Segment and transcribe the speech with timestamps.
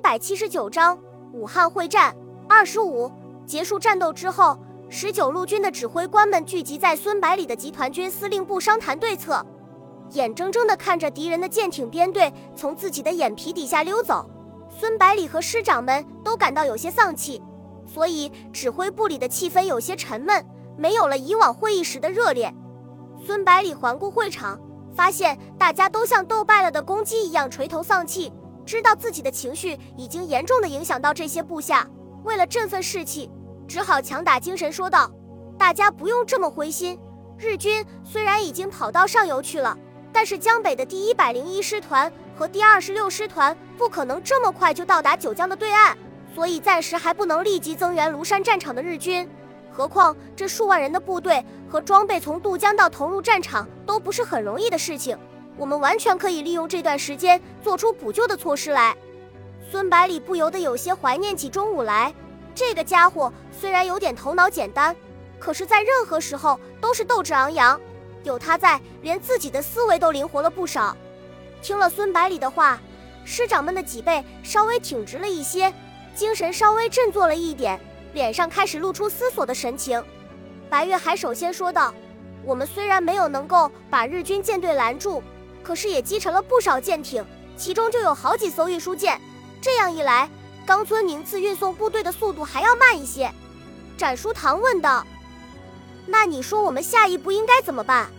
[0.00, 0.98] 百七十九章
[1.32, 2.14] 武汉会战
[2.48, 3.10] 二十五
[3.46, 9.44] 结束战斗之后，十九路军的指挥官们聚集在孙百里的集团军司令部商谈对策，
[10.12, 14.28] 眼睁睁地看着敌人的舰艇编队从自己的眼皮底下溜走，
[14.68, 17.42] 孙百里和师长们都感到有些丧气，
[17.86, 20.44] 所以指挥部里的气氛有些沉闷，
[20.76, 22.52] 没有了以往会议时的热烈。
[23.24, 24.58] 孙百里环顾会场，
[24.94, 28.32] 发现大家都像斗败了的公鸡一样垂头丧气。
[28.70, 31.84] 知道自己的情绪已经严重的影响到这些部下，
[32.22, 33.28] 为了振奋士气，
[33.66, 35.10] 只好强打精神说道
[35.58, 36.96] ：“大家不用这么灰心。
[37.36, 39.76] 日军虽然已经跑到上游去了，
[40.12, 45.98] 但是江北的第一百零一师团和第二十六师团不可能这么快就到达九江的对岸，
[46.32, 49.28] 所以暂时还不能立即增援庐山战场的日军。
[49.72, 55.18] 何况这数万人的部队和装备从渡江到投入战场都不是很容易的事情。”
[55.60, 58.96] 我们完全可以利用这段时间做出补救的措施来。
[59.70, 62.14] 孙百里不由得有些怀念起钟午来，
[62.54, 64.96] 这个家伙虽然有点头脑简单，
[65.38, 67.78] 可是在任何时候都是斗志昂扬。
[68.22, 70.96] 有他在，连自己的思维都灵活了不少。
[71.60, 72.80] 听了孙百里的话，
[73.26, 75.70] 师长们的脊背稍微挺直了一些，
[76.14, 77.78] 精神稍微振作了一点，
[78.14, 80.02] 脸上开始露出思索的神情。
[80.70, 81.92] 白月海首先说道
[82.46, 85.22] ：“我们虽然没有能够把日军舰队拦住。”
[85.62, 87.24] 可是也击沉了不少舰艇，
[87.56, 89.20] 其中就有好几艘运输舰。
[89.60, 90.28] 这样一来，
[90.66, 93.30] 冈村宁次运送部队的速度还要慢一些。
[93.96, 95.06] 展书堂问道
[96.06, 98.10] ：“那你说我们下一步应该怎么办？”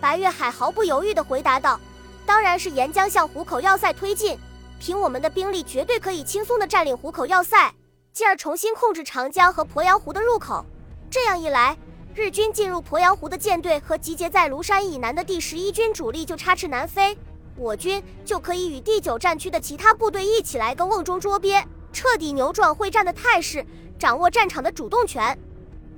[0.00, 1.80] 白月海毫不犹豫地回答道
[2.26, 4.38] ：“当然是沿江向虎口要塞推进。
[4.78, 7.74] 凭我们的兵力，绝对可以轻松地占领虎口要塞，
[8.12, 10.64] 进而重新控制长江和鄱阳湖的入口。
[11.10, 11.76] 这样一来。”
[12.16, 17.18] 日军进入鄱阳湖的舰队和集结在庐山以南的第十一军主力就插翅难飞，
[17.56, 21.60] 我军就可以与第九战区的其他部队一起来个瓮中捉鳖，
[21.92, 23.66] 彻底扭转会战的态势，
[23.98, 25.36] 掌握战场的主动权。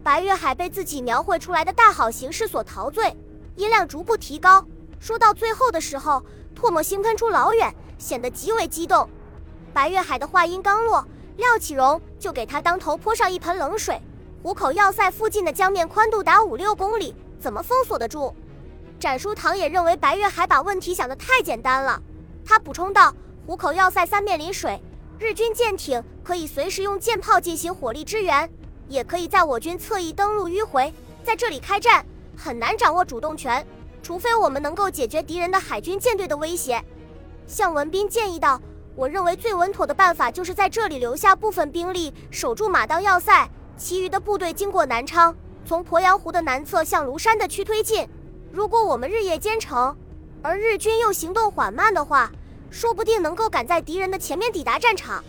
[0.03, 3.14] 白月海被自己描绘出来的大好形势所陶醉，
[3.57, 4.67] 音量逐步提高，
[4.98, 6.24] 说到最后的时候，
[6.58, 9.07] 唾沫星喷出老远，显得极为激动。
[9.74, 14.01] 白月海的话音刚落，廖启荣就给他当头泼上一盆冷水。
[14.46, 18.33] 虎口要塞附近的江面宽度达五六公里，怎么封锁得住？
[19.01, 22.01] 展书堂也认为白月海把问题想得太简单了。
[22.45, 23.12] 他补充道
[23.45, 24.80] ：“虎口要塞三面临水，
[25.18, 28.48] 日军舰艇可以随时用舰炮进行火力支援，
[28.86, 33.67] 也可以在我军侧翼登陆迂回，在这里开战，很难掌握主动权，
[34.01, 36.80] 除非我们能够解决敌人的海军舰队的威胁。”
[37.48, 38.63] 向文斌建议道
[38.95, 48.09] ：“我认为最稳妥的办法就是在这里留下部分兵力守住马当要塞。”其余的部队经过南昌，从鄱阳湖的南侧向庐山的区推进。
[48.51, 49.95] 如果我们日夜兼程，
[50.42, 52.31] 而日军又行动缓慢的话，
[52.70, 55.23] 说不定能够赶在敌人的前面抵达战场。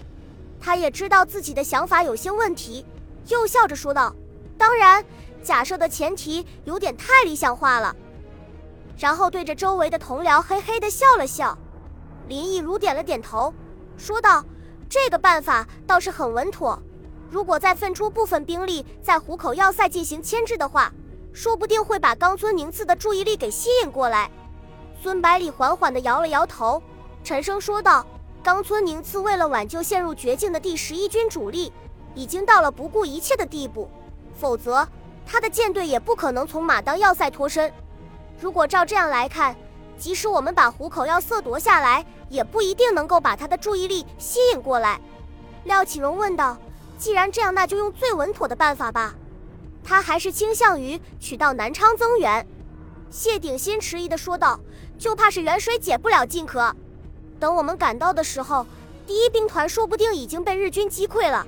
[0.60, 2.86] 他也知道自己的想法有些问题，
[3.28, 4.16] 又笑着说道
[4.58, 5.04] ：“当然，
[5.44, 7.96] 假设的前提有点太理想化了。”
[8.98, 11.56] 然后对着周围的同僚嘿嘿地笑了笑。
[12.28, 13.54] 林毅如点了点头，
[13.98, 14.44] 说道
[14.90, 16.82] ：“这个办法倒是很稳妥。”
[17.30, 20.92] 如果再分出部分兵力在虎口要塞进行牵制的话，
[21.34, 24.30] 说不定会把冈村宁次的注意力给吸引过来。
[25.02, 26.82] 孙百里缓缓地摇了摇头，
[27.24, 28.06] 沉声说道
[28.42, 31.72] ：“冈村宁次为了挽救陷入绝境的第十一军主力，
[32.16, 33.90] 已经到了不顾一切的地步，
[34.34, 34.88] 否则
[35.26, 37.72] 他的舰队也不可能从马当要塞脱身。
[38.40, 39.56] 如果照这样来看，
[39.98, 45.00] 即使我们把虎口要塞夺下来，也不一定能够把他的注意力吸引过来。”
[45.66, 46.58] 廖启荣问道。
[46.98, 49.16] 既然这样，那就用最稳妥的办法吧。
[49.84, 52.46] 他还是倾向于取到南昌增援。
[53.10, 54.60] 谢鼎新迟疑地说道
[54.98, 56.76] ：“就怕是远水解不了近渴。
[57.40, 58.66] 等我们赶到的时候，
[59.06, 61.48] 第一兵团说不定已经被日军击溃了。”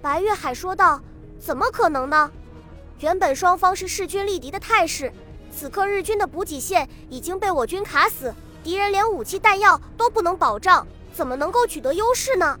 [0.00, 1.00] 白月海说道
[1.38, 2.30] ：“怎么可能呢？
[3.00, 5.12] 原本双方是势均力敌的态势，
[5.54, 8.32] 此刻日军的补给线已经被我军卡死，
[8.62, 12.58] 敌人连武器弹药都不能保障，怎么能够取得优势呢？”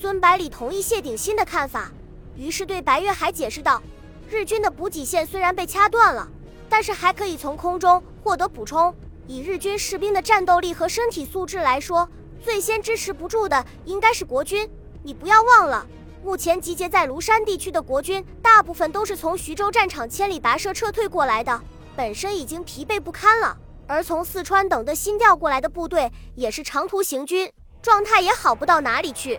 [0.00, 1.90] 孙百里同意谢鼎新的看法，
[2.36, 3.80] 于是对白月海解释道
[4.28, 6.28] ：“日军的补给线虽然被掐断了，
[6.68, 8.94] 但是还可以从空中获得补充。
[9.26, 12.08] 以日军士兵的战斗力和身体素质来说，
[12.42, 14.68] 最先支持不住的应该是国军。
[15.02, 15.86] 你不要忘了，
[16.24, 21.58] 目前集结在庐山地区的国军，大部分都是从徐州战场千里跋涉撤退过来的，
[21.96, 23.56] 本身已经疲惫不堪了。
[23.86, 27.50] 而从四川等的新调过来的部队，也是长途行军，
[27.80, 29.38] 状态也好不到哪里去。”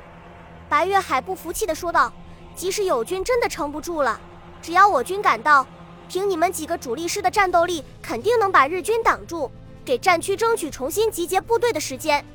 [0.68, 2.12] 白月海不服气地说道
[2.56, 4.20] ：“即使友军真的撑不住了，
[4.62, 5.66] 只要我军赶到，
[6.10, 9.52] 凭你们几个主力师的战斗力，肯定能把日军挡住，
[9.84, 12.26] 给战区争取重新集结部队的时间。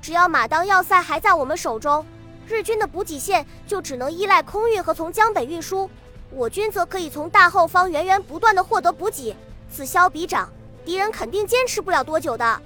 [0.00, 2.04] 只要马当要塞还在我们手中，
[2.46, 5.88] 日军的补给线就只能依赖空运和从江北运输，
[6.30, 9.36] 我军则可以从大后方源源不断的获得补给。
[9.70, 10.48] 此消彼长，
[10.84, 12.60] 敌人肯定坚持不了多久的。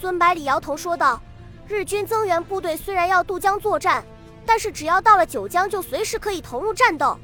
[0.00, 1.20] 孙百里摇头说道
[1.68, 4.04] ：“日军增援部队虽然要渡江作战，
[4.44, 7.16] 但是只要到了九江，就随时可以投入战斗。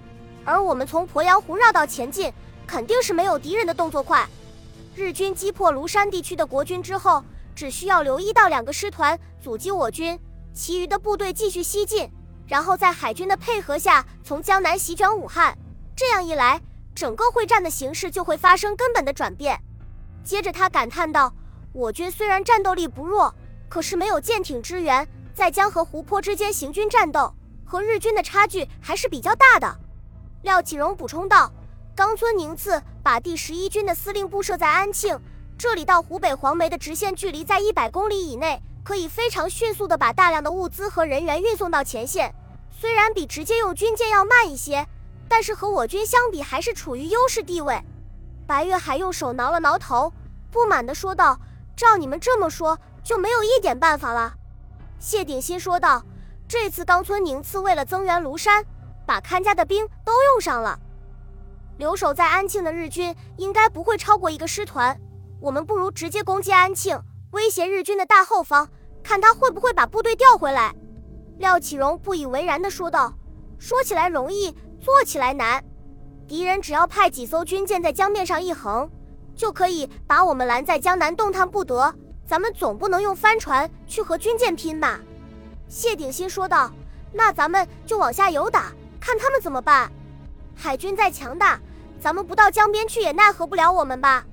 [0.45, 2.33] 而我们从鄱阳湖绕道前进，
[2.67, 4.27] 肯定是没有敌人的动作快。
[4.95, 7.23] 日军击破庐山地区的国军之后，
[7.55, 10.19] 只需要留一到两个师团阻击我军，
[10.53, 12.11] 其余的部队继续西进，
[12.47, 15.57] 然后在海军的配合下，从江南席卷武汉。
[15.95, 16.61] 这样一来，
[16.95, 19.61] 整个会战的形势就会发生根本的转变。”
[20.25, 21.33] 接着他感叹道。
[21.75, 23.33] 我军虽然战斗力不弱，
[23.69, 25.07] 可是没有舰艇支援，
[25.39, 27.33] 在江和湖泊之间行军战斗，
[27.65, 29.73] 和日军的差距还是比较大的。
[30.43, 31.49] 廖启荣补充道
[31.95, 35.17] ：“冈村宁次把第十一军的司令部设在安庆，
[35.57, 42.35] 这里到湖北黄梅的直线距离在一百公里以内，可以非常迅速地把大量的物资和人员运送到前线。
[42.69, 44.85] 虽然比直接用军舰要慢一些，
[45.29, 47.81] 但是和我军相比还是处于优势地位。”
[48.45, 50.13] 白月海用手挠了挠头，
[50.51, 51.39] 不满地说道。
[51.77, 54.35] 照你们这么说，就没有一点办法了。”
[54.99, 56.03] 谢鼎新说道
[56.49, 58.65] ，“这次冈村宁次为了增援庐山，
[59.07, 60.79] 把看家的兵都用上了。
[61.77, 64.99] 留守在安庆的日军应该不会超过一个师团，
[65.41, 67.01] 我们不如直接攻击安庆，
[67.31, 68.69] 威胁日军的大后方，
[69.03, 70.75] 看他会不会把部队调回来。”
[71.39, 73.15] 廖启荣不以为然地说道
[73.59, 75.65] ：“说起来容易，做起来难。
[76.27, 78.91] 敌人只要派几艘军舰在江面上一横。”
[79.39, 81.95] 就可以把我们拦在江南，动弹不得。
[82.29, 85.01] 咱们总不能用帆船去和军舰拼吧？
[85.67, 86.71] 谢鼎新说道。
[87.11, 88.71] 那咱们就往下游打，
[89.01, 89.91] 看他们怎么办。
[90.55, 91.59] 海军再强大，
[91.99, 94.27] 咱们不到江边去也奈何不了我们吧？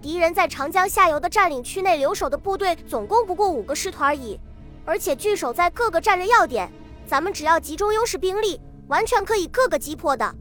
[0.00, 4.40] 敌人在长江下游的占领区内留守的部队总共不过五个师团而已，
[4.86, 6.72] 而且据守在各个战略要点。
[7.06, 10.34] 咱们只要集中优势兵力，完全可以各个击破的。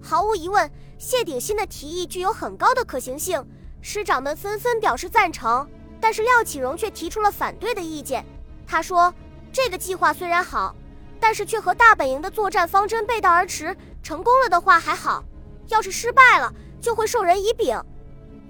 [0.00, 0.70] 毫无疑问。
[0.98, 3.44] 谢鼎新的提议具有很高的可行性，
[3.80, 5.68] 师长们纷纷表示赞成，
[6.00, 8.24] 但是廖启荣却提出了反对的意见。
[8.66, 9.12] 他说
[9.52, 10.74] ：“这个计划虽然好，
[11.18, 13.76] 但是却和大本营的作战方针背道而驰。
[14.02, 15.24] 成功了的话还好，
[15.68, 17.80] 要是失败了，就会授人以柄。”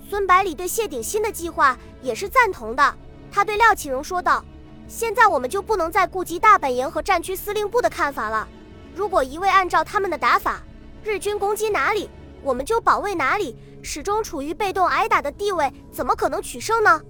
[0.08, 2.94] 孙百里对谢鼎新的计划也是赞同的。
[3.30, 4.44] 他对廖启荣说道
[4.88, 8.48] ：“现在我们就不能再顾及大本营和战区司令部的看法了。
[8.94, 10.62] 如果一味按照他们的打法，
[11.02, 12.10] 日军攻击哪里？”
[12.40, 17.02] 我们就保卫哪里，始终处于被动挨打的地位，怎么可能取胜呢？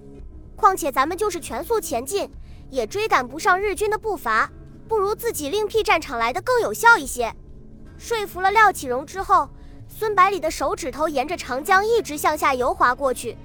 [0.59, 2.29] 况且咱们就是全速前进，
[2.69, 4.51] 也追赶不上日军的步伐，
[4.87, 7.33] 不如自己另辟战场来的更有效一些。
[7.97, 9.49] 说服了廖启荣之后，
[9.87, 13.37] 孙百里的手指头沿着长江一直向下游滑过去，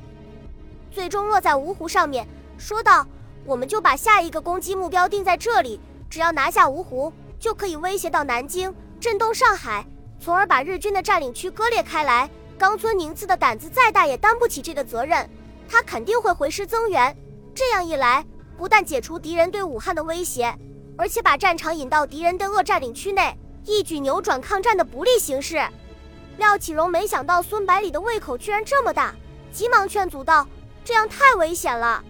[0.90, 2.26] 最终落在芜湖上面，
[2.58, 3.06] 说道
[3.46, 9.87] ：“我们就把下一个攻击目标定在这里，只要拿下芜湖，就可以威胁到南京，震动上海。”
[10.20, 12.28] 从而把日军的占领区割裂开来。
[12.56, 15.28] 冈村宁次的胆子再大，也担不起这个责任。
[15.69, 17.16] 他肯定会回师增援。
[17.55, 18.25] 这样一来，
[18.56, 20.55] 不但解除敌人对武汉的威胁，
[20.96, 25.62] 而且把战场引到敌人的鄂占领区内，一举扭转抗战的不利形势。
[26.38, 29.14] 廖启荣没想到孙百里的胃口居然这么大，
[29.52, 30.46] 急忙劝阻道
[30.84, 32.02] ：“这样太危险了。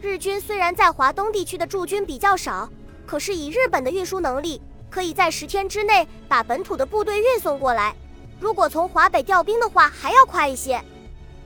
[0.00, 2.68] 日军虽然在华东地区的驻军比较少，
[3.04, 7.94] 可是以日本的运输能力。”可以在十天之内把本土的部队运送过来。
[8.40, 10.80] 如果从华北调兵的话，还要快一些。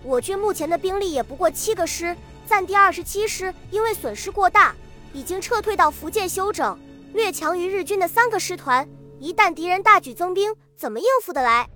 [0.02, 2.16] 我军目前的兵力也不过七个师，
[2.47, 4.75] 暂第二十七师因为损失过大，
[5.12, 6.78] 已经撤退到福建休整，
[7.12, 8.88] 略强于日军的三个师团。
[9.19, 11.69] 一旦敌人大举增兵，怎么应付得来？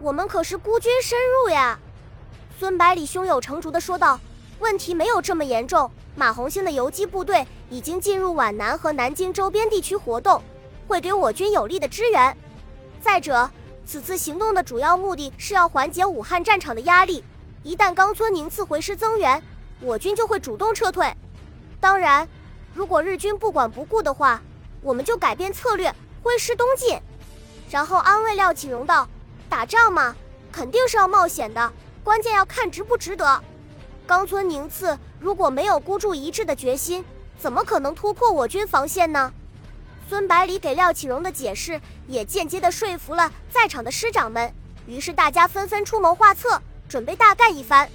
[0.00, 1.78] 我们可是孤军深入呀！
[2.58, 4.20] 孙百里胸有成竹地说道
[4.60, 10.40] ：“问题没有这么严重，马红星的游击部队已经进入皖南和南京周边地区活动。”
[10.86, 12.36] 会给我军有力的支援。
[13.00, 13.50] 再者，
[13.84, 17.24] 此次行动的主要目的是要缓解武汉战场的压力。
[17.62, 19.42] 一旦冈村宁次回师增援，
[19.80, 21.12] 我军就会主动撤退。
[21.80, 22.28] 当然，
[22.74, 24.40] 如果日军不管不顾的话，
[24.80, 27.00] 我们就改变策略，挥师东进。
[27.70, 29.08] 然后安慰廖启荣道
[29.50, 30.14] ：“打仗嘛，
[30.52, 31.72] 肯定是要冒险的，
[32.04, 33.42] 关键要看值不值得。
[34.06, 37.04] 冈村宁次如果没有孤注一掷的决心，
[37.36, 39.32] 怎么可能突破我军防线呢？”
[40.08, 44.54] 孙百里给廖启荣的解释，也间接地说服了在场的师长们。
[44.86, 47.88] 于是大家纷纷出谋划策，准备大干一番。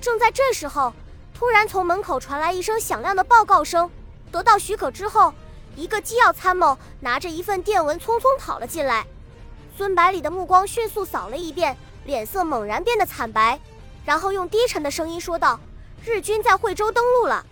[0.00, 0.92] 正在这时候，
[1.34, 3.90] 突然从门口传来一声响亮的报告声。
[4.30, 5.32] 得到许可之后，
[5.76, 9.06] 一个机要参谋拿着一份电文匆匆跑了进来。
[9.76, 13.60] 孙百里的目光迅速扫了一遍，脸色猛然变得惨白，
[14.04, 15.60] 然后用低沉的声音说道
[16.04, 17.44] ：“日军在惠州登陆了。”